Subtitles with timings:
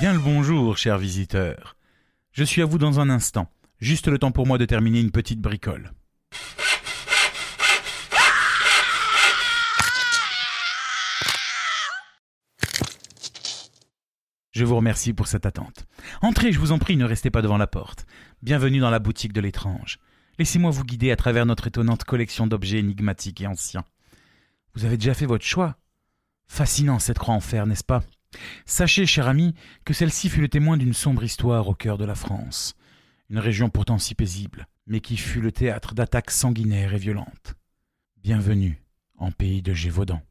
[0.00, 1.76] Bien le bonjour, chers visiteurs.
[2.30, 5.10] Je suis à vous dans un instant, juste le temps pour moi de terminer une
[5.10, 5.92] petite bricole.
[14.52, 15.86] Je vous remercie pour cette attente.
[16.22, 18.06] Entrez, je vous en prie, ne restez pas devant la porte.
[18.40, 19.98] Bienvenue dans la boutique de l'étrange.
[20.38, 23.84] Laissez-moi vous guider à travers notre étonnante collection d'objets énigmatiques et anciens.
[24.74, 25.76] Vous avez déjà fait votre choix?
[26.46, 28.04] Fascinant cette croix en fer, n'est-ce pas?
[28.66, 32.14] Sachez, cher ami, que celle-ci fut le témoin d'une sombre histoire au cœur de la
[32.14, 32.74] France,
[33.30, 37.54] une région pourtant si paisible, mais qui fut le théâtre d'attaques sanguinaires et violentes.
[38.22, 38.82] Bienvenue
[39.16, 40.22] en pays de Gévaudan.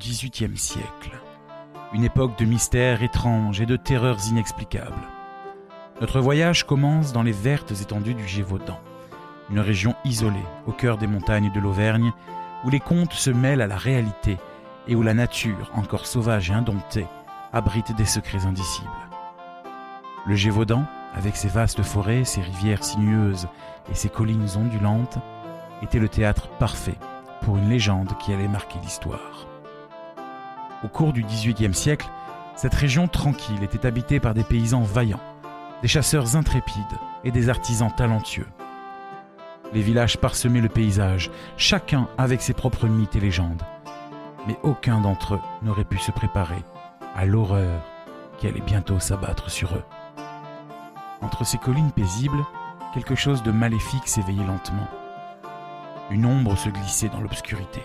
[0.00, 1.20] XVIIIe siècle,
[1.92, 5.06] une époque de mystères étranges et de terreurs inexplicables.
[6.00, 8.80] Notre voyage commence dans les vertes étendues du Gévaudan,
[9.50, 12.14] une région isolée au cœur des montagnes de l'Auvergne,
[12.64, 14.38] où les contes se mêlent à la réalité
[14.88, 17.06] et où la nature, encore sauvage et indomptée,
[17.52, 18.88] abrite des secrets indicibles.
[20.26, 23.48] Le Gévaudan, avec ses vastes forêts, ses rivières sinueuses
[23.90, 25.18] et ses collines ondulantes,
[25.82, 26.96] était le théâtre parfait
[27.42, 29.49] pour une légende qui allait marquer l'histoire.
[30.82, 32.08] Au cours du XVIIIe siècle,
[32.56, 35.20] cette région tranquille était habitée par des paysans vaillants,
[35.82, 38.46] des chasseurs intrépides et des artisans talentueux.
[39.72, 43.62] Les villages parsemaient le paysage, chacun avec ses propres mythes et légendes.
[44.46, 46.64] Mais aucun d'entre eux n'aurait pu se préparer
[47.14, 47.82] à l'horreur
[48.38, 49.84] qui allait bientôt s'abattre sur eux.
[51.20, 52.44] Entre ces collines paisibles,
[52.94, 54.88] quelque chose de maléfique s'éveillait lentement.
[56.10, 57.82] Une ombre se glissait dans l'obscurité,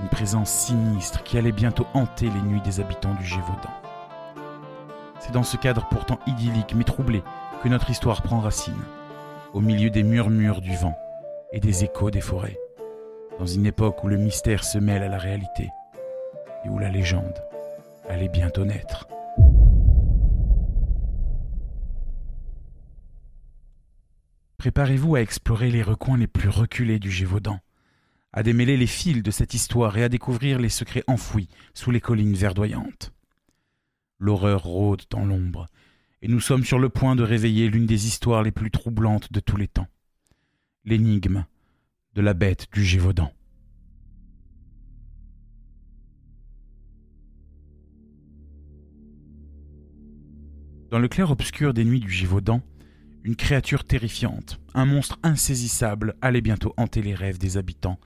[0.00, 3.70] une présence sinistre qui allait bientôt hanter les nuits des habitants du Gévaudan.
[5.20, 7.22] C'est dans ce cadre pourtant idyllique mais troublé
[7.62, 8.74] que notre histoire prend racine,
[9.52, 10.96] au milieu des murmures du vent
[11.52, 12.58] et des échos des forêts,
[13.38, 15.68] dans une époque où le mystère se mêle à la réalité
[16.64, 17.42] et où la légende
[18.08, 19.08] allait bientôt naître.
[24.58, 27.60] Préparez-vous à explorer les recoins les plus reculés du Gévaudan,
[28.36, 32.02] à démêler les fils de cette histoire et à découvrir les secrets enfouis sous les
[32.02, 33.14] collines verdoyantes.
[34.18, 35.66] L'horreur rôde dans l'ombre,
[36.20, 39.40] et nous sommes sur le point de réveiller l'une des histoires les plus troublantes de
[39.40, 39.88] tous les temps.
[40.84, 41.46] L'énigme
[42.12, 43.32] de la bête du Gévaudan.
[50.90, 52.60] Dans le clair-obscur des nuits du Gévaudan,
[53.24, 57.98] une créature terrifiante, un monstre insaisissable allait bientôt hanter les rêves des habitants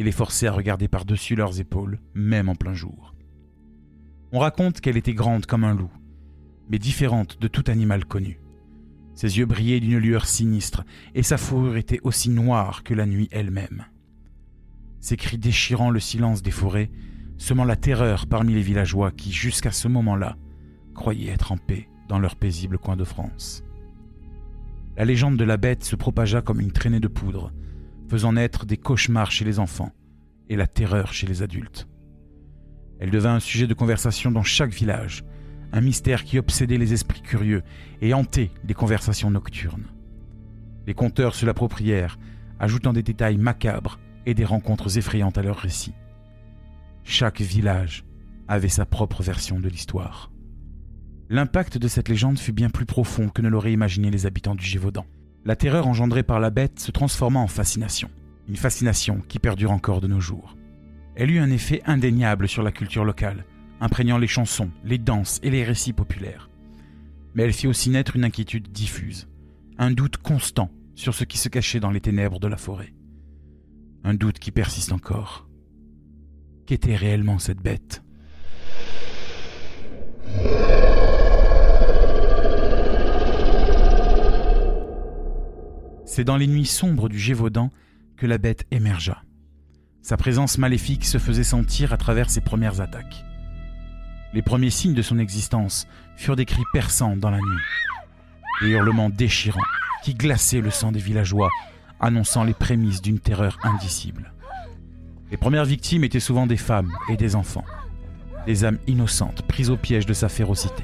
[0.00, 3.14] et les forcer à regarder par-dessus leurs épaules, même en plein jour.
[4.32, 5.92] On raconte qu'elle était grande comme un loup,
[6.70, 8.40] mais différente de tout animal connu.
[9.14, 10.84] Ses yeux brillaient d'une lueur sinistre,
[11.14, 13.84] et sa fourrure était aussi noire que la nuit elle-même.
[15.00, 16.90] Ses cris déchirant le silence des forêts,
[17.36, 20.38] semant la terreur parmi les villageois qui, jusqu'à ce moment-là,
[20.94, 23.64] croyaient être en paix dans leur paisible coin de France
[25.00, 27.52] la légende de la bête se propagea comme une traînée de poudre,
[28.10, 29.92] faisant naître des cauchemars chez les enfants
[30.48, 31.86] et la terreur chez les adultes.
[32.98, 35.24] Elle devint un sujet de conversation dans chaque village,
[35.72, 37.62] un mystère qui obsédait les esprits curieux
[38.00, 39.86] et hantait les conversations nocturnes.
[40.88, 42.18] Les conteurs se l'approprièrent,
[42.58, 45.94] ajoutant des détails macabres et des rencontres effrayantes à leurs récits.
[47.04, 48.04] Chaque village
[48.48, 50.32] avait sa propre version de l'histoire.
[51.28, 54.64] L'impact de cette légende fut bien plus profond que ne l'auraient imaginé les habitants du
[54.64, 55.06] Gévaudan.
[55.44, 58.10] La terreur engendrée par la bête se transforma en fascination,
[58.48, 60.56] une fascination qui perdure encore de nos jours.
[61.16, 63.46] Elle eut un effet indéniable sur la culture locale,
[63.80, 66.50] imprégnant les chansons, les danses et les récits populaires.
[67.34, 69.28] Mais elle fit aussi naître une inquiétude diffuse,
[69.78, 72.92] un doute constant sur ce qui se cachait dans les ténèbres de la forêt.
[74.04, 75.48] Un doute qui persiste encore.
[76.66, 78.02] Qu'était réellement cette bête?
[86.12, 87.70] C'est dans les nuits sombres du Gévaudan
[88.16, 89.22] que la bête émergea.
[90.02, 93.24] Sa présence maléfique se faisait sentir à travers ses premières attaques.
[94.34, 95.86] Les premiers signes de son existence
[96.16, 97.62] furent des cris perçants dans la nuit,
[98.60, 99.60] des hurlements déchirants
[100.02, 101.48] qui glaçait le sang des villageois,
[102.00, 104.32] annonçant les prémices d'une terreur indicible.
[105.30, 107.64] Les premières victimes étaient souvent des femmes et des enfants,
[108.46, 110.82] des âmes innocentes prises au piège de sa férocité.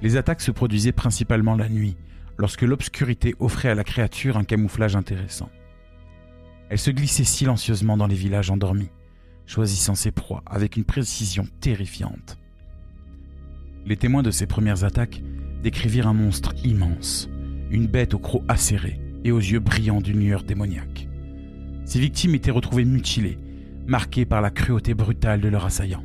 [0.00, 1.96] Les attaques se produisaient principalement la nuit,
[2.38, 5.50] lorsque l'obscurité offrait à la créature un camouflage intéressant.
[6.68, 8.90] Elle se glissait silencieusement dans les villages endormis,
[9.46, 12.38] choisissant ses proies avec une précision terrifiante.
[13.84, 15.22] Les témoins de ces premières attaques
[15.62, 17.28] décrivirent un monstre immense,
[17.70, 21.08] une bête au croc acéré et aux yeux brillants d'une lueur démoniaque.
[21.84, 23.38] Ces victimes étaient retrouvées mutilées,
[23.86, 26.04] marquées par la cruauté brutale de leurs assaillants.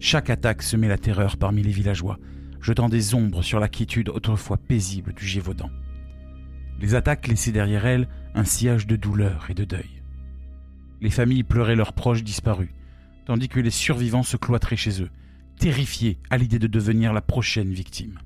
[0.00, 2.18] Chaque attaque semait la terreur parmi les villageois,
[2.60, 5.70] jetant des ombres sur la quiétude autrefois paisible du Gévaudan.
[6.80, 10.02] Les attaques laissaient derrière elles un sillage de douleur et de deuil.
[11.00, 12.70] Les familles pleuraient leurs proches disparus,
[13.26, 15.10] tandis que les survivants se cloîtraient chez eux,
[15.58, 18.18] terrifiés à l'idée de devenir la prochaine victime.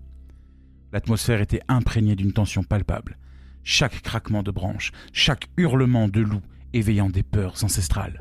[0.93, 3.17] L'atmosphère était imprégnée d'une tension palpable,
[3.65, 6.43] chaque craquement de branches, chaque hurlement de loup
[6.73, 8.19] éveillant des peurs ancestrales.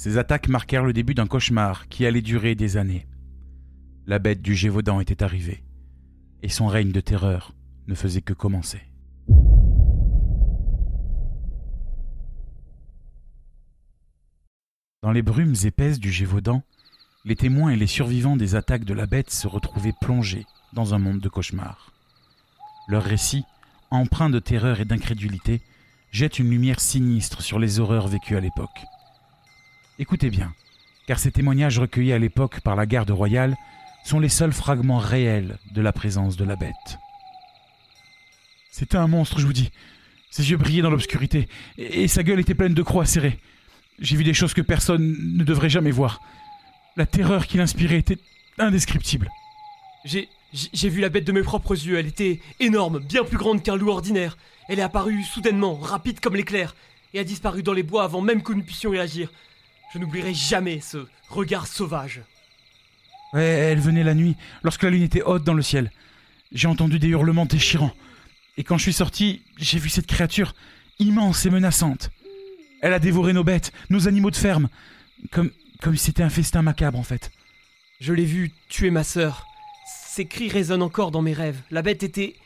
[0.00, 3.06] Ces attaques marquèrent le début d'un cauchemar qui allait durer des années.
[4.06, 5.62] La bête du Gévaudan était arrivée,
[6.42, 7.52] et son règne de terreur
[7.86, 8.80] ne faisait que commencer.
[15.02, 16.62] Dans les brumes épaisses du Gévaudan,
[17.26, 20.98] les témoins et les survivants des attaques de la bête se retrouvaient plongés dans un
[20.98, 21.92] monde de cauchemars.
[22.88, 23.44] Leur récit,
[23.90, 25.60] empreint de terreur et d'incrédulité,
[26.10, 28.86] jette une lumière sinistre sur les horreurs vécues à l'époque.
[30.00, 30.54] Écoutez bien,
[31.06, 33.54] car ces témoignages recueillis à l'époque par la garde royale
[34.02, 36.98] sont les seuls fragments réels de la présence de la bête.
[38.70, 39.70] C'était un monstre, je vous dis.
[40.30, 43.38] Ses yeux brillaient dans l'obscurité, et sa gueule était pleine de croix serrées.
[43.98, 46.22] J'ai vu des choses que personne ne devrait jamais voir.
[46.96, 48.18] La terreur qu'il inspirait était
[48.56, 49.28] indescriptible.
[50.06, 51.98] J'ai, j'ai vu la bête de mes propres yeux.
[51.98, 54.38] Elle était énorme, bien plus grande qu'un loup ordinaire.
[54.70, 56.74] Elle est apparue soudainement, rapide comme l'éclair,
[57.12, 59.30] et a disparu dans les bois avant même que nous puissions réagir.
[59.92, 62.22] Je n'oublierai jamais ce regard sauvage.
[63.32, 65.90] Ouais, elle venait la nuit, lorsque la lune était haute dans le ciel.
[66.52, 67.94] J'ai entendu des hurlements déchirants.
[68.56, 70.54] Et quand je suis sorti, j'ai vu cette créature,
[70.98, 72.10] immense et menaçante.
[72.82, 74.68] Elle a dévoré nos bêtes, nos animaux de ferme,
[75.30, 75.50] comme,
[75.80, 77.30] comme si c'était un festin macabre en fait.
[78.00, 79.46] Je l'ai vu tuer ma sœur.
[80.06, 81.60] Ses cris résonnent encore dans mes rêves.
[81.70, 82.36] La bête était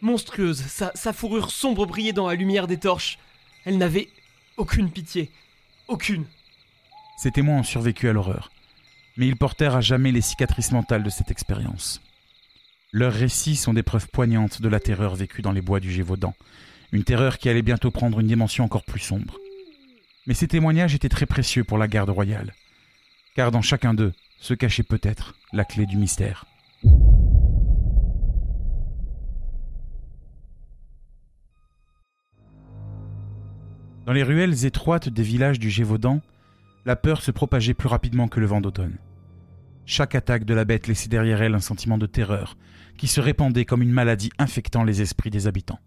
[0.00, 3.18] monstrueuse, sa, sa fourrure sombre brillait dans la lumière des torches.
[3.64, 4.08] Elle n'avait
[4.56, 5.30] aucune pitié.
[5.88, 6.26] Aucune.
[7.18, 8.52] Ces témoins ont survécu à l'horreur,
[9.16, 12.00] mais ils portèrent à jamais les cicatrices mentales de cette expérience.
[12.92, 16.32] Leurs récits sont des preuves poignantes de la terreur vécue dans les bois du Gévaudan,
[16.92, 19.36] une terreur qui allait bientôt prendre une dimension encore plus sombre.
[20.28, 22.54] Mais ces témoignages étaient très précieux pour la garde royale,
[23.34, 26.46] car dans chacun d'eux se cachait peut-être la clé du mystère.
[34.06, 36.22] Dans les ruelles étroites des villages du Gévaudan,
[36.84, 38.98] la peur se propageait plus rapidement que le vent d'automne.
[39.84, 42.56] Chaque attaque de la bête laissait derrière elle un sentiment de terreur,
[42.98, 45.80] qui se répandait comme une maladie infectant les esprits des habitants.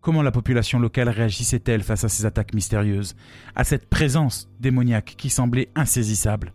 [0.00, 3.16] Comment la population locale réagissait-elle face à ces attaques mystérieuses,
[3.54, 6.52] à cette présence démoniaque qui semblait insaisissable?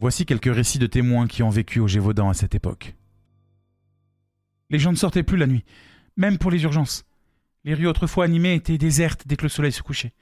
[0.00, 2.96] Voici quelques récits de témoins qui ont vécu au Gévaudan à cette époque.
[4.70, 5.64] Les gens ne sortaient plus la nuit,
[6.16, 7.04] même pour les urgences.
[7.64, 10.14] Les rues autrefois animées étaient désertes dès que le soleil se couchait.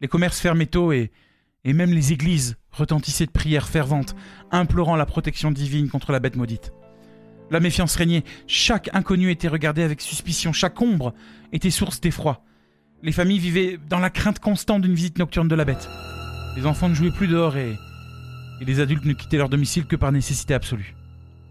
[0.00, 1.12] Les commerces fermaient tôt et,
[1.64, 4.14] et même les églises retentissaient de prières ferventes,
[4.50, 6.72] implorant la protection divine contre la bête maudite.
[7.50, 8.22] La méfiance régnait.
[8.46, 10.52] Chaque inconnu était regardé avec suspicion.
[10.52, 11.12] Chaque ombre
[11.52, 12.44] était source d'effroi.
[13.02, 15.88] Les familles vivaient dans la crainte constante d'une visite nocturne de la bête.
[16.56, 17.76] Les enfants ne jouaient plus dehors et,
[18.60, 20.94] et les adultes ne quittaient leur domicile que par nécessité absolue.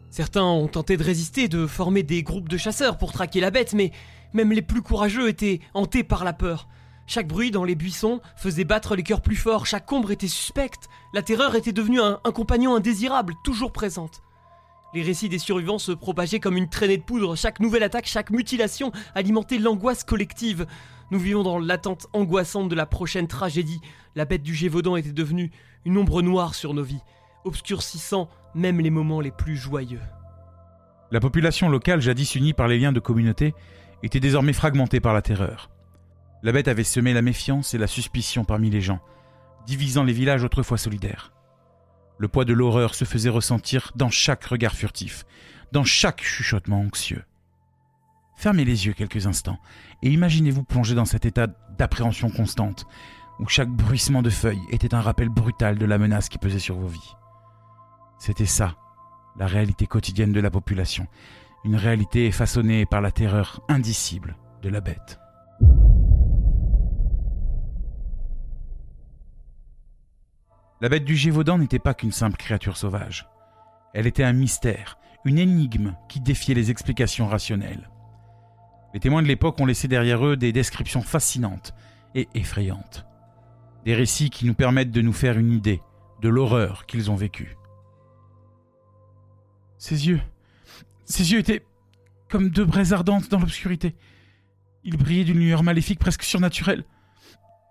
[0.09, 3.73] Certains ont tenté de résister, de former des groupes de chasseurs pour traquer la bête,
[3.73, 3.91] mais
[4.33, 6.67] même les plus courageux étaient hantés par la peur.
[7.09, 10.89] Chaque bruit dans les buissons faisait battre les cœurs plus forts, chaque ombre était suspecte,
[11.11, 14.21] la terreur était devenue un, compagnon indésirable, toujours présente.
[14.93, 17.35] Les récits des survivants se propageaient comme une traînée de poudre.
[17.35, 20.67] Chaque nouvelle attaque, chaque mutilation alimentait l'angoisse collective.
[21.09, 23.81] Nous vivions dans l'attente angoissante de la prochaine tragédie.
[24.13, 25.49] La bête du Gévaudan était devenue
[25.85, 27.01] une ombre noire sur nos vies,
[27.43, 30.01] obscurcissant même les moments les plus joyeux.
[31.09, 33.55] La population locale, jadis unie par les liens de communauté,
[34.03, 35.71] était désormais fragmentée par la terreur.
[36.41, 38.99] La bête avait semé la méfiance et la suspicion parmi les gens,
[39.65, 41.33] divisant les villages autrefois solidaires.
[42.17, 45.25] Le poids de l'horreur se faisait ressentir dans chaque regard furtif,
[45.71, 47.23] dans chaque chuchotement anxieux.
[48.35, 49.59] Fermez les yeux quelques instants
[50.01, 52.85] et imaginez-vous plonger dans cet état d'appréhension constante,
[53.39, 56.77] où chaque bruissement de feuilles était un rappel brutal de la menace qui pesait sur
[56.77, 57.15] vos vies.
[58.17, 58.75] C'était ça,
[59.37, 61.07] la réalité quotidienne de la population,
[61.65, 65.19] une réalité façonnée par la terreur indicible de la bête.
[70.81, 73.27] La bête du Gévaudan n'était pas qu'une simple créature sauvage.
[73.93, 77.89] Elle était un mystère, une énigme qui défiait les explications rationnelles.
[78.93, 81.73] Les témoins de l'époque ont laissé derrière eux des descriptions fascinantes
[82.15, 83.05] et effrayantes.
[83.83, 85.81] Des récits qui nous permettent de nous faire une idée
[86.21, 87.57] de l'horreur qu'ils ont vécue.
[89.77, 90.21] Ses yeux,
[91.03, 91.65] ses yeux étaient
[92.29, 93.95] comme deux braises ardentes dans l'obscurité.
[94.83, 96.85] Il brillait d'une lueur maléfique presque surnaturelle.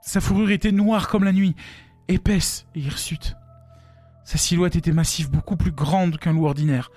[0.02, 1.54] Sa fourrure était noire comme la nuit,
[2.08, 3.36] épaisse et hirsute.
[4.24, 6.90] Sa silhouette était massive, beaucoup plus grande qu'un loup ordinaire.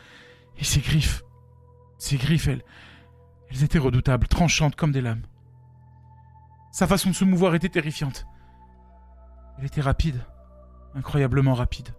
[0.57, 1.23] Et ses griffes,
[1.97, 2.63] ses griffes, elles,
[3.49, 5.23] elles étaient redoutables, tranchantes comme des lames.
[6.71, 8.25] Sa façon de se mouvoir était terrifiante.
[9.57, 10.23] Elle était rapide,
[10.95, 11.89] incroyablement rapide.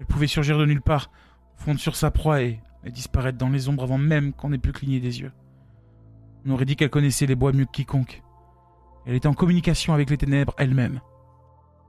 [0.00, 1.10] Elle pouvait surgir de nulle part,
[1.56, 5.00] fondre sur sa proie et, disparaître dans les ombres avant même qu'on ait pu cligner
[5.00, 5.32] des yeux.
[6.44, 8.22] On aurait dit qu'elle connaissait les bois mieux que quiconque.
[9.04, 11.00] Elle était en communication avec les ténèbres elle-même.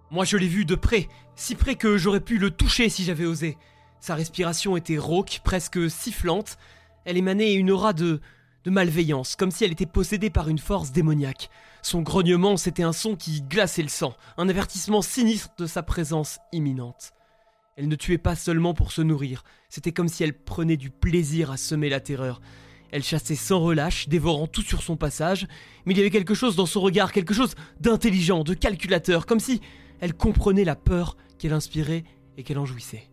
[0.09, 3.25] Moi je l'ai vu de près, si près que j'aurais pu le toucher si j'avais
[3.25, 3.57] osé.
[3.99, 6.57] Sa respiration était rauque, presque sifflante.
[7.03, 8.21] Elle émanait une aura de,
[8.63, 11.49] de malveillance, comme si elle était possédée par une force démoniaque.
[11.81, 16.39] Son grognement, c'était un son qui glaçait le sang, un avertissement sinistre de sa présence
[16.51, 17.13] imminente.
[17.75, 21.51] Elle ne tuait pas seulement pour se nourrir, c'était comme si elle prenait du plaisir
[21.51, 22.41] à semer la terreur.
[22.91, 25.47] Elle chassait sans relâche, dévorant tout sur son passage,
[25.85, 29.39] mais il y avait quelque chose dans son regard, quelque chose d'intelligent, de calculateur, comme
[29.39, 29.61] si
[29.99, 32.03] elle comprenait la peur qu'elle inspirait
[32.37, 33.09] et qu'elle en jouissait.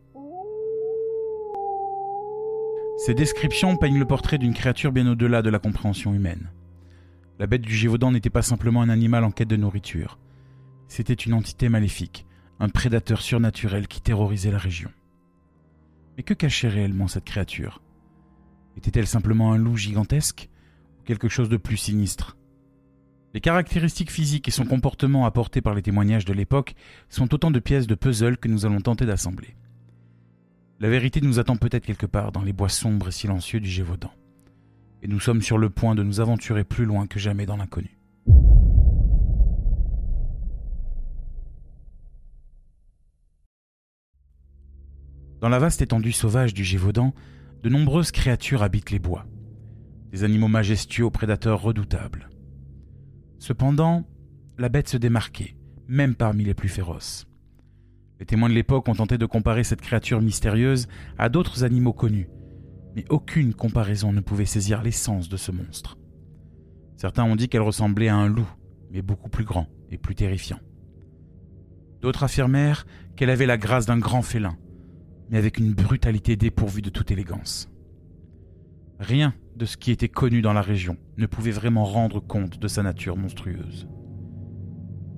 [2.97, 6.51] Ces descriptions peignent le portrait d'une créature bien au-delà de la compréhension humaine.
[7.39, 10.19] La bête du Gévaudan n'était pas simplement un animal en quête de nourriture.
[10.87, 12.27] C'était une entité maléfique,
[12.61, 14.91] un prédateur surnaturel qui terrorisait la région.
[16.17, 17.83] Mais que cachait réellement cette créature?
[18.77, 20.49] Était-elle simplement un loup gigantesque
[21.01, 22.37] ou quelque chose de plus sinistre?
[23.35, 26.75] Les caractéristiques physiques et son comportement apportés par les témoignages de l'époque
[27.09, 29.57] sont autant de pièces de puzzle que nous allons tenter d'assembler.
[30.81, 34.11] La vérité nous attend peut-être quelque part dans les bois sombres et silencieux du Gévaudan
[35.05, 37.99] et nous sommes sur le point de nous aventurer plus loin que jamais dans l'inconnu.
[45.41, 47.13] Dans la vaste étendue sauvage du Gévaudan,
[47.63, 49.27] de nombreuses créatures habitent les bois.
[50.11, 52.31] Des animaux majestueux prédateurs redoutables.
[53.45, 54.05] Cependant,
[54.57, 55.55] la bête se démarquait,
[55.87, 57.27] même parmi les plus féroces.
[58.19, 62.31] Les témoins de l'époque ont tenté de comparer cette créature mystérieuse à d'autres animaux connus,
[62.97, 65.99] mais aucune comparaison ne pouvait saisir l'essence de ce monstre.
[66.97, 68.49] Certains ont dit qu'elle ressemblait à un loup,
[68.91, 70.61] mais beaucoup plus grand et plus terrifiant.
[72.01, 74.57] D'autres affirmèrent qu'elle avait la grâce d'un grand félin,
[75.29, 77.69] mais avec une brutalité dépourvue de toute élégance.
[79.01, 82.69] Rien de ce qui était connu dans la région ne pouvait vraiment rendre compte de
[82.69, 83.89] sa nature monstrueuse.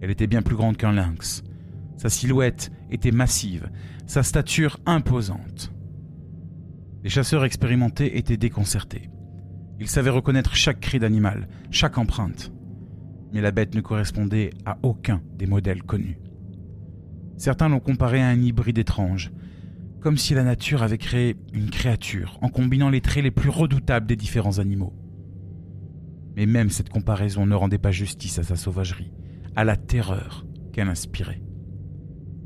[0.01, 1.43] Elle était bien plus grande qu'un lynx.
[1.97, 3.71] Sa silhouette était massive,
[4.07, 5.73] sa stature imposante.
[7.03, 9.11] Les chasseurs expérimentés étaient déconcertés.
[9.79, 12.53] Ils savaient reconnaître chaque cri d'animal, chaque empreinte.
[13.33, 16.19] Mais la bête ne correspondait à aucun des modèles connus.
[17.37, 19.33] Certains l'ont comparé à un hybride étrange,
[20.01, 24.07] comme si la nature avait créé une créature en combinant les traits les plus redoutables
[24.07, 24.93] des différents animaux.
[26.37, 29.13] Mais même cette comparaison ne rendait pas justice à sa sauvagerie,
[29.57, 31.43] à la terreur qu'elle inspirait.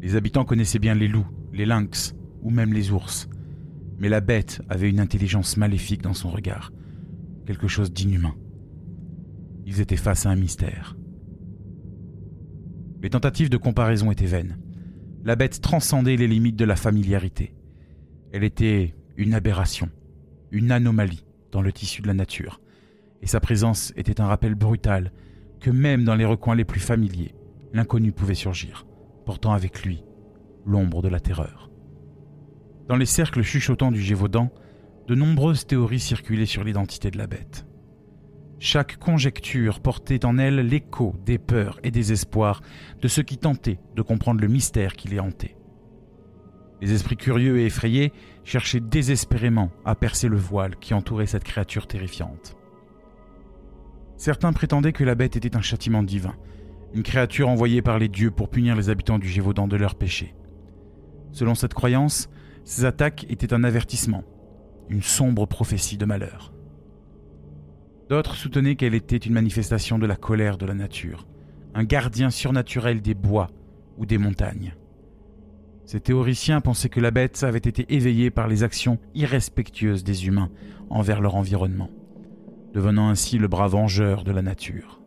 [0.00, 3.28] Les habitants connaissaient bien les loups, les lynx ou même les ours,
[3.99, 6.73] mais la bête avait une intelligence maléfique dans son regard,
[7.45, 8.35] quelque chose d'inhumain.
[9.66, 10.97] Ils étaient face à un mystère.
[13.02, 14.59] Les tentatives de comparaison étaient vaines.
[15.23, 17.55] La bête transcendait les limites de la familiarité.
[18.33, 19.91] Elle était une aberration,
[20.50, 22.61] une anomalie dans le tissu de la nature,
[23.21, 25.12] et sa présence était un rappel brutal
[25.61, 27.35] que même dans les recoins les plus familiers,
[27.75, 28.87] l'inconnu pouvait surgir,
[29.27, 30.03] portant avec lui
[30.65, 31.71] l'ombre de la terreur.
[32.89, 34.50] Dans les cercles chuchotants du Gévaudan,
[35.07, 37.67] de nombreuses théories circulaient sur l'identité de la bête.
[38.62, 42.61] Chaque conjecture portait en elle l'écho des peurs et des espoirs
[43.00, 45.57] de ceux qui tentaient de comprendre le mystère qui les hantait.
[46.83, 48.12] Les esprits curieux et effrayés
[48.45, 52.55] cherchaient désespérément à percer le voile qui entourait cette créature terrifiante.
[54.19, 56.35] Certains prétendaient que la bête était un châtiment divin,
[56.93, 60.35] une créature envoyée par les dieux pour punir les habitants du Gévaudan de leurs péchés.
[61.33, 62.29] Selon cette croyance,
[62.64, 64.25] ces attaques étaient un avertissement,
[64.90, 66.52] une sombre prophétie de malheur.
[68.11, 71.29] D'autres soutenaient qu'elle était une manifestation de la colère de la nature,
[71.75, 73.52] un gardien surnaturel des bois
[73.99, 74.75] ou des montagnes.
[75.85, 80.50] Ces théoriciens pensaient que la bête avait été éveillée par les actions irrespectueuses des humains
[80.88, 81.88] envers leur environnement,
[82.75, 85.00] devenant ainsi le bras vengeur de la nature.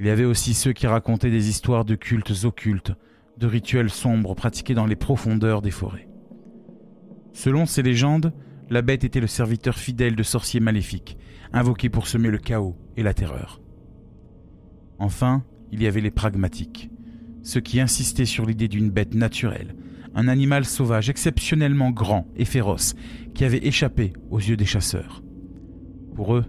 [0.00, 2.94] Il y avait aussi ceux qui racontaient des histoires de cultes occultes,
[3.38, 6.08] de rituels sombres pratiqués dans les profondeurs des forêts.
[7.32, 8.32] Selon ces légendes,
[8.70, 11.18] la bête était le serviteur fidèle de sorciers maléfiques,
[11.52, 13.60] invoqués pour semer le chaos et la terreur.
[15.00, 16.88] Enfin, il y avait les pragmatiques,
[17.42, 19.74] ceux qui insistaient sur l'idée d'une bête naturelle,
[20.14, 22.94] un animal sauvage exceptionnellement grand et féroce,
[23.34, 25.22] qui avait échappé aux yeux des chasseurs.
[26.14, 26.44] Pour eux,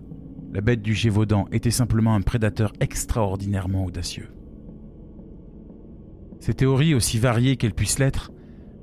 [0.54, 4.30] la bête du Gévaudan était simplement un prédateur extraordinairement audacieux.
[6.40, 8.32] Ces théories, aussi variées qu'elles puissent l'être,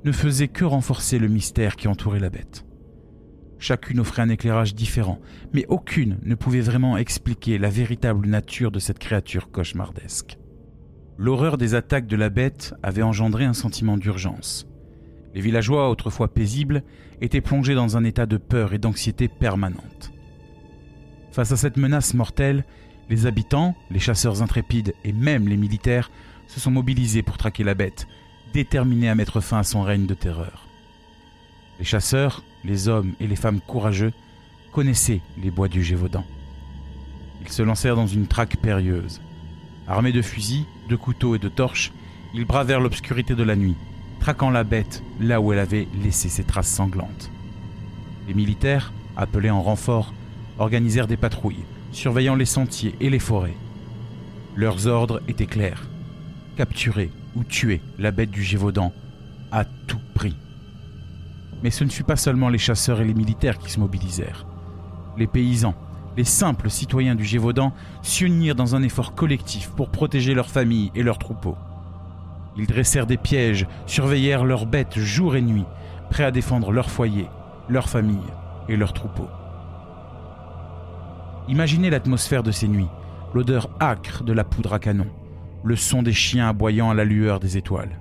[0.03, 2.65] ne faisaient que renforcer le mystère qui entourait la bête.
[3.59, 5.19] Chacune offrait un éclairage différent,
[5.53, 10.37] mais aucune ne pouvait vraiment expliquer la véritable nature de cette créature cauchemardesque.
[11.17, 14.65] L'horreur des attaques de la bête avait engendré un sentiment d'urgence.
[15.35, 16.83] Les villageois, autrefois paisibles,
[17.19, 20.13] étaient plongés dans un état de peur et d'anxiété permanente.
[21.33, 22.63] Face à cette menace mortelle,
[23.09, 26.09] les habitants, les chasseurs intrépides et même les militaires
[26.47, 28.07] se sont mobilisés pour traquer la bête,
[28.53, 30.68] déterminés à mettre fin à son règne de terreur.
[31.79, 34.11] Les chasseurs, les hommes et les femmes courageux
[34.71, 36.25] connaissaient les bois du Gévaudan.
[37.41, 39.21] Ils se lancèrent dans une traque périlleuse.
[39.87, 41.91] Armés de fusils, de couteaux et de torches,
[42.33, 43.75] ils bravèrent l'obscurité de la nuit,
[44.19, 47.31] traquant la bête là où elle avait laissé ses traces sanglantes.
[48.27, 50.13] Les militaires, appelés en renfort,
[50.59, 53.57] organisèrent des patrouilles, surveillant les sentiers et les forêts.
[54.55, 55.87] Leurs ordres étaient clairs
[56.59, 58.91] capturer ou tuer la bête du Gévaudan
[59.49, 59.98] à tout.
[61.63, 64.45] Mais ce ne fut pas seulement les chasseurs et les militaires qui se mobilisèrent.
[65.17, 65.75] Les paysans,
[66.15, 71.03] les simples citoyens du Gévaudan s'unirent dans un effort collectif pour protéger leurs familles et
[71.03, 71.57] leurs troupeaux.
[72.57, 75.65] Ils dressèrent des pièges, surveillèrent leurs bêtes jour et nuit,
[76.09, 77.27] prêts à défendre leur foyer,
[77.69, 78.17] leur famille
[78.67, 79.29] et leurs troupeaux.
[81.47, 82.89] Imaginez l'atmosphère de ces nuits,
[83.33, 85.07] l'odeur âcre de la poudre à canon,
[85.63, 87.99] le son des chiens aboyant à la lueur des étoiles.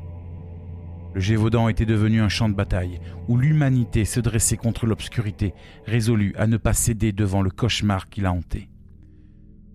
[1.14, 5.54] Le Gévaudan était devenu un champ de bataille où l'humanité se dressait contre l'obscurité,
[5.86, 8.68] résolue à ne pas céder devant le cauchemar qui l'a hanté.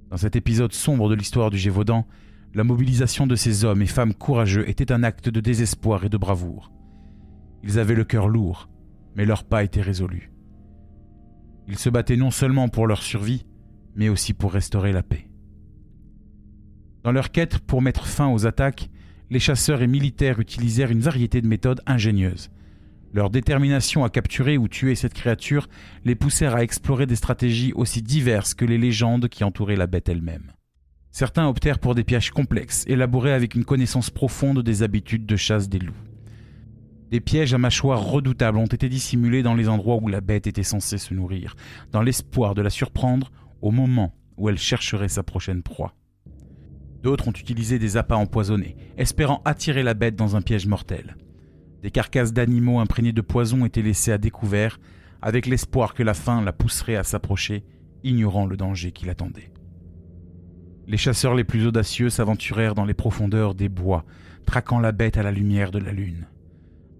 [0.09, 2.05] Dans cet épisode sombre de l'histoire du Gévaudan,
[2.53, 6.17] la mobilisation de ces hommes et femmes courageux était un acte de désespoir et de
[6.17, 6.71] bravoure.
[7.63, 8.69] Ils avaient le cœur lourd,
[9.15, 10.31] mais leur pas était résolu.
[11.67, 13.45] Ils se battaient non seulement pour leur survie,
[13.95, 15.29] mais aussi pour restaurer la paix.
[17.03, 18.89] Dans leur quête pour mettre fin aux attaques,
[19.29, 22.49] les chasseurs et militaires utilisèrent une variété de méthodes ingénieuses.
[23.13, 25.69] Leur détermination à capturer ou tuer cette créature
[26.03, 30.09] les poussèrent à explorer des stratégies aussi diverses que les légendes qui entouraient la bête
[30.09, 30.51] elle-même.
[31.11, 35.69] Certains optèrent pour des pièges complexes, élaborés avec une connaissance profonde des habitudes de chasse
[35.69, 35.93] des loups.
[37.11, 40.63] Des pièges à mâchoires redoutables ont été dissimulés dans les endroits où la bête était
[40.63, 41.55] censée se nourrir,
[41.91, 43.31] dans l'espoir de la surprendre
[43.61, 45.93] au moment où elle chercherait sa prochaine proie.
[47.03, 51.17] D'autres ont utilisé des appâts empoisonnés, espérant attirer la bête dans un piège mortel.
[51.81, 54.79] Des carcasses d'animaux imprégnés de poison étaient laissées à découvert,
[55.21, 57.65] avec l'espoir que la faim la pousserait à s'approcher,
[58.05, 59.51] ignorant le danger qui l'attendait.
[60.87, 64.05] Les chasseurs les plus audacieux s'aventurèrent dans les profondeurs des bois,
[64.45, 66.27] traquant la bête à la lumière de la lune.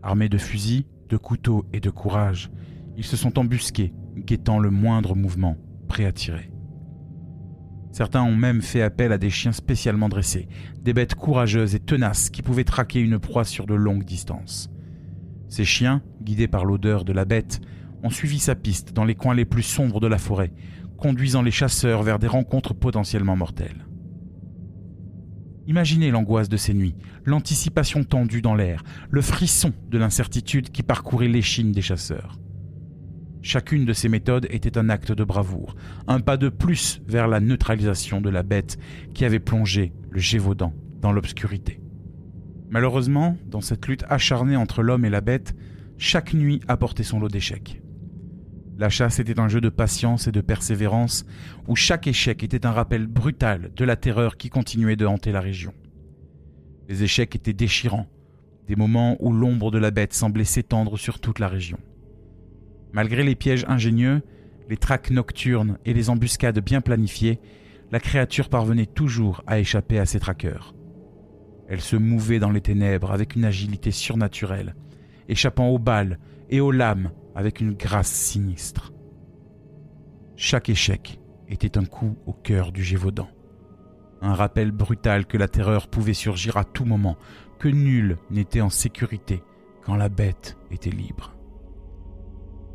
[0.02, 2.52] Armés de fusils, de couteaux et de courage,
[2.98, 6.53] ils se sont embusqués, guettant le moindre mouvement, prêts à tirer.
[7.94, 10.48] Certains ont même fait appel à des chiens spécialement dressés,
[10.82, 14.72] des bêtes courageuses et tenaces qui pouvaient traquer une proie sur de longues distances.
[15.48, 17.62] Ces chiens, guidés par l'odeur de la bête,
[18.02, 20.52] ont suivi sa piste dans les coins les plus sombres de la forêt,
[20.98, 23.86] conduisant les chasseurs vers des rencontres potentiellement mortelles.
[25.68, 31.28] Imaginez l'angoisse de ces nuits, l'anticipation tendue dans l'air, le frisson de l'incertitude qui parcourait
[31.28, 32.40] l'échine des chasseurs.
[33.46, 35.76] Chacune de ces méthodes était un acte de bravoure,
[36.08, 38.78] un pas de plus vers la neutralisation de la bête
[39.14, 41.82] qui avait plongé le Gévaudan dans l'obscurité.
[42.70, 45.56] Malheureusement, dans cette lutte acharnée entre l'homme et la bête,
[45.98, 47.82] chaque nuit apportait son lot d'échecs.
[48.78, 51.26] La chasse était un jeu de patience et de persévérance,
[51.68, 55.42] où chaque échec était un rappel brutal de la terreur qui continuait de hanter la
[55.42, 55.74] région.
[56.88, 58.08] Les échecs étaient déchirants,
[58.68, 61.78] des moments où l'ombre de la bête semblait s'étendre sur toute la région.
[62.94, 64.22] Malgré les pièges ingénieux,
[64.70, 67.40] les traques nocturnes et les embuscades bien planifiées,
[67.92, 70.74] la créature parvenait toujours à échapper à ses traqueurs.
[71.68, 74.76] Elle se mouvait dans les ténèbres avec une agilité surnaturelle,
[75.28, 78.94] échappant aux balles et aux lames avec une grâce sinistre.
[80.36, 83.30] Chaque échec était un coup au cœur du Gévaudan.
[84.22, 87.18] Un rappel brutal que la terreur pouvait surgir à tout moment,
[87.60, 89.44] que nul n'était en sécurité
[89.84, 91.33] quand la bête était libre.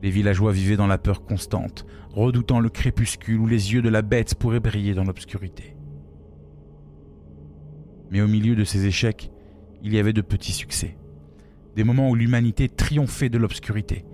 [0.03, 4.03] Les villageois vivaient dans la peur constante, redoutant le crépuscule où les yeux de la
[4.03, 5.77] bête pourraient briller dans l'obscurité.
[8.11, 9.31] Mais au milieu de ces échecs,
[9.83, 10.97] il y avait de petits succès.
[11.77, 14.05] Des moments où l'humanité triomphait de l'obscurité.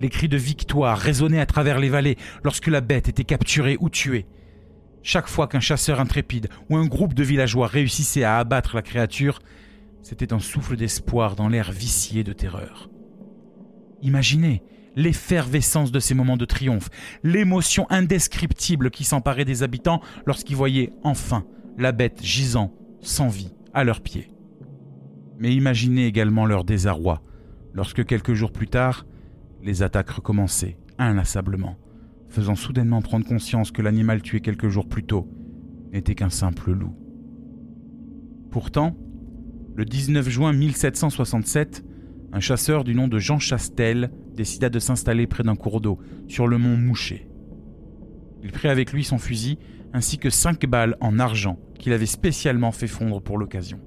[0.00, 3.88] Les cris de victoire résonnaient à travers les vallées lorsque la bête était capturée ou
[3.90, 4.26] tuée.
[5.02, 9.40] Chaque fois qu'un chasseur intrépide ou un groupe de villageois réussissait à abattre la créature,
[10.02, 12.88] c'était un souffle d'espoir dans l'air vicié de terreur.
[14.00, 14.62] Imaginez
[14.96, 16.90] l'effervescence de ces moments de triomphe,
[17.22, 21.44] l'émotion indescriptible qui s'emparait des habitants lorsqu'ils voyaient enfin
[21.78, 24.30] la bête gisant, sans vie, à leurs pieds.
[25.38, 27.22] Mais imaginez également leur désarroi
[27.74, 29.06] lorsque quelques jours plus tard,
[29.62, 31.76] les attaques recommençaient inlassablement,
[32.28, 35.28] faisant soudainement prendre conscience que l'animal tué quelques jours plus tôt
[35.92, 36.94] n'était qu'un simple loup.
[38.50, 38.96] Pourtant,
[39.74, 41.84] le 19 juin 1767,
[42.32, 46.46] un chasseur du nom de Jean Chastel décida de s'installer près d'un cours d'eau, sur
[46.46, 47.28] le mont Mouché.
[48.42, 49.58] Il prit avec lui son fusil
[49.92, 53.80] ainsi que cinq balles en argent qu'il avait spécialement fait fondre pour l'occasion.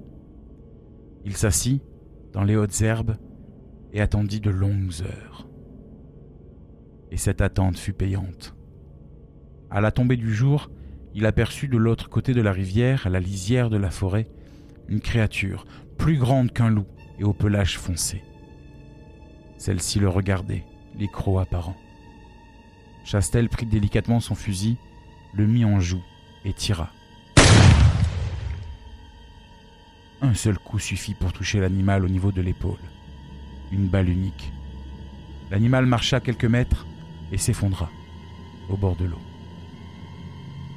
[1.23, 1.81] Il s'assit
[2.33, 3.17] dans les hautes herbes
[3.91, 5.47] et attendit de longues heures.
[7.11, 8.55] Et cette attente fut payante.
[9.69, 10.69] À la tombée du jour,
[11.13, 14.27] il aperçut de l'autre côté de la rivière, à la lisière de la forêt,
[14.89, 15.65] une créature
[15.97, 16.87] plus grande qu'un loup
[17.19, 18.21] et au pelage foncé.
[19.65, 20.63] Celle-ci le regardait,
[20.95, 21.75] les crocs apparents.
[23.03, 24.77] Chastel prit délicatement son fusil,
[25.33, 26.03] le mit en joue
[26.43, 26.91] et tira.
[30.21, 32.77] Un seul coup suffit pour toucher l'animal au niveau de l'épaule.
[33.71, 34.53] Une balle unique.
[35.49, 36.85] L'animal marcha quelques mètres
[37.31, 37.89] et s'effondra
[38.69, 39.21] au bord de l'eau.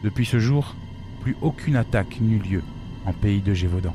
[0.03, 0.75] Depuis ce jour,
[1.21, 2.63] plus aucune attaque n'eut lieu
[3.05, 3.95] en pays de Gévaudan.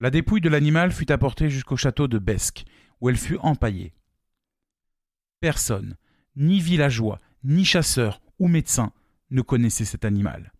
[0.00, 2.64] La dépouille de l'animal fut apportée jusqu'au château de Besque,
[3.00, 3.94] où elle fut empaillée.
[5.40, 5.96] Personne,
[6.36, 8.92] ni villageois, ni chasseur ou médecin,
[9.30, 10.52] ne connaissait cet animal.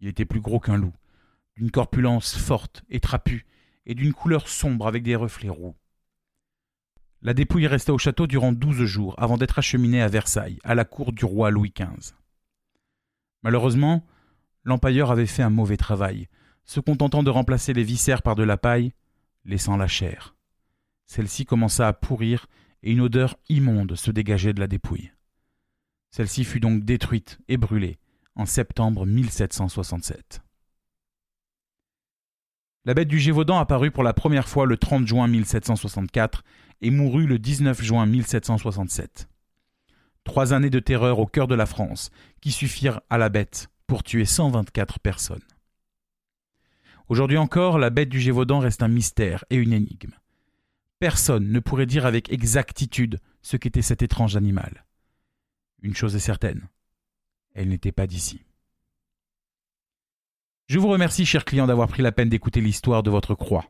[0.00, 0.92] Il était plus gros qu'un loup,
[1.56, 3.46] d'une corpulence forte et trapue,
[3.86, 5.76] et d'une couleur sombre avec des reflets roux.
[7.20, 10.84] La dépouille resta au château durant douze jours avant d'être acheminée à Versailles, à la
[10.84, 12.14] cour du roi Louis XV.
[13.42, 14.04] Malheureusement,
[14.64, 16.28] l'empailleur avait fait un mauvais travail,
[16.64, 18.92] se contentant de remplacer les viscères par de la paille,
[19.44, 20.34] laissant la chair.
[21.06, 22.46] Celle-ci commença à pourrir
[22.82, 25.12] et une odeur immonde se dégageait de la dépouille.
[26.10, 27.98] Celle-ci fut donc détruite et brûlée
[28.34, 30.42] en septembre 1767.
[32.84, 36.42] La bête du Gévaudan apparut pour la première fois le 30 juin 1764
[36.80, 39.28] et mourut le 19 juin 1767.
[40.24, 44.02] Trois années de terreur au cœur de la France qui suffirent à la bête pour
[44.02, 45.42] tuer 124 personnes.
[47.08, 50.12] Aujourd'hui encore, la bête du Gévaudan reste un mystère et une énigme.
[50.98, 54.84] Personne ne pourrait dire avec exactitude ce qu'était cet étrange animal.
[55.82, 56.68] Une chose est certaine,
[57.54, 58.44] elle n'était pas d'ici.
[60.68, 63.66] Je vous remercie, chers clients, d'avoir pris la peine d'écouter l'histoire de votre croix.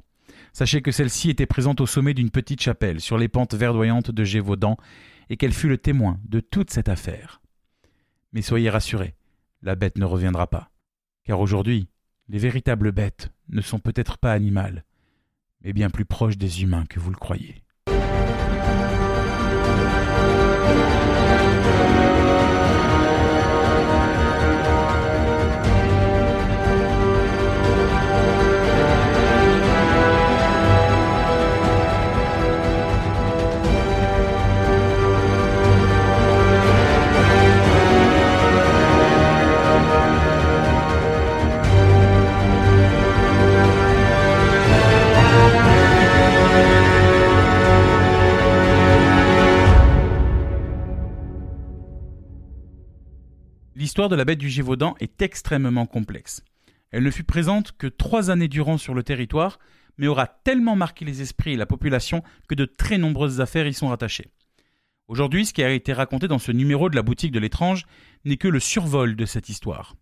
[0.52, 4.24] Sachez que celle-ci était présente au sommet d'une petite chapelle sur les pentes verdoyantes de
[4.24, 4.76] Gévaudan
[5.30, 7.40] et qu'elle fut le témoin de toute cette affaire.
[8.32, 9.14] Mais soyez rassurés,
[9.62, 10.70] la bête ne reviendra pas.
[11.24, 11.88] Car aujourd'hui,
[12.28, 14.84] les véritables bêtes ne sont peut-être pas animales,
[15.62, 17.61] mais bien plus proches des humains que vous le croyez.
[53.92, 56.42] L'histoire de la bête du Gévaudan est extrêmement complexe.
[56.92, 59.58] Elle ne fut présente que trois années durant sur le territoire,
[59.98, 63.74] mais aura tellement marqué les esprits et la population que de très nombreuses affaires y
[63.74, 64.30] sont rattachées.
[65.08, 67.84] Aujourd'hui, ce qui a été raconté dans ce numéro de la boutique de l'étrange
[68.24, 69.94] n'est que le survol de cette histoire.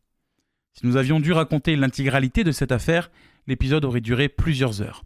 [0.73, 3.11] Si nous avions dû raconter l'intégralité de cette affaire,
[3.49, 5.03] l'épisode aurait duré plusieurs heures.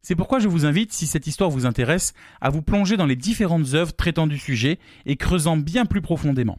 [0.00, 3.16] C'est pourquoi je vous invite, si cette histoire vous intéresse, à vous plonger dans les
[3.16, 6.58] différentes œuvres traitant du sujet et creusant bien plus profondément.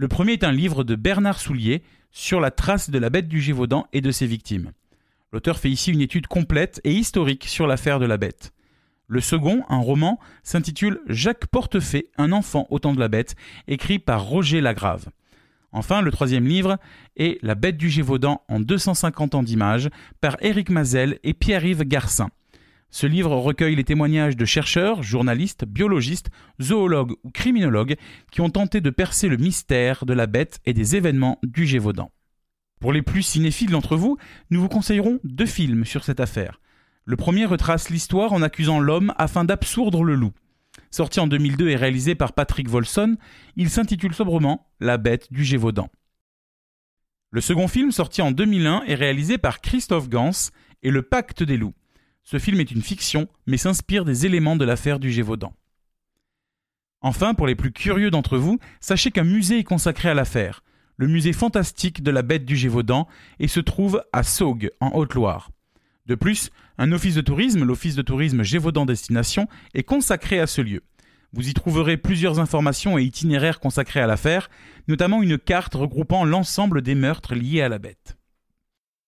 [0.00, 3.38] Le premier est un livre de Bernard Soulier sur la trace de la bête du
[3.38, 4.72] Gévaudan et de ses victimes.
[5.30, 8.54] L'auteur fait ici une étude complète et historique sur l'affaire de la bête.
[9.08, 13.36] Le second, un roman, s'intitule Jacques Portefait, un enfant au temps de la bête,
[13.68, 15.10] écrit par Roger Lagrave.
[15.70, 16.78] Enfin, le troisième livre
[17.18, 19.90] est La bête du Gévaudan en 250 ans d'images
[20.22, 22.30] par Éric Mazel et Pierre-Yves Garcin.
[22.90, 27.96] Ce livre recueille les témoignages de chercheurs, journalistes, biologistes, zoologues ou criminologues
[28.32, 32.10] qui ont tenté de percer le mystère de la bête et des événements du Gévaudan.
[32.80, 34.16] Pour les plus cinéphiles d'entre vous,
[34.50, 36.60] nous vous conseillerons deux films sur cette affaire.
[37.04, 40.32] Le premier retrace l'histoire en accusant l'homme afin d'absourdre le loup.
[40.90, 43.16] Sorti en 2002 et réalisé par Patrick Volson,
[43.56, 45.88] il s'intitule sobrement La bête du Gévaudan.
[47.30, 50.50] Le second film, sorti en 2001, est réalisé par Christophe Gans
[50.82, 51.74] et Le Pacte des loups.
[52.22, 55.52] Ce film est une fiction, mais s'inspire des éléments de l'affaire du Gévaudan.
[57.02, 60.62] Enfin, pour les plus curieux d'entre vous, sachez qu'un musée est consacré à l'affaire,
[60.96, 65.50] le musée fantastique de la bête du Gévaudan, et se trouve à Saugues, en Haute-Loire.
[66.06, 70.60] De plus, un office de tourisme, l'office de tourisme Gévaudan Destination, est consacré à ce
[70.60, 70.82] lieu.
[71.32, 74.50] Vous y trouverez plusieurs informations et itinéraires consacrés à l'affaire,
[74.88, 78.19] notamment une carte regroupant l'ensemble des meurtres liés à la bête.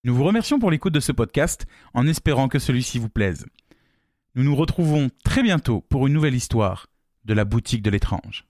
[0.04, 3.46] Nous vous remercions pour l'écoute de ce podcast, en espérant que celui-ci vous plaise.
[4.34, 6.88] Nous nous retrouvons très bientôt pour une nouvelle histoire
[7.24, 8.44] de la boutique de l'étrange.